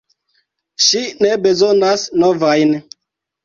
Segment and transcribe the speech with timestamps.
[0.85, 2.77] Ŝi ne bezonas novajn!